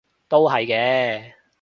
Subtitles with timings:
[0.27, 1.33] 都係嘅